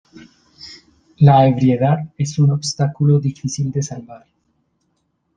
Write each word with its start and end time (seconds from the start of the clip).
La 1.19 1.47
ebriedad 1.47 2.11
es 2.17 2.39
un 2.39 2.49
obstáculo 2.49 3.19
difícil 3.19 3.71
de 3.71 3.83
salvar. 3.83 4.25